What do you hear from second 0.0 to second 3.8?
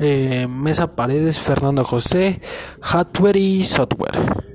eh, Mesa Paredes, Fernando José, Hardware y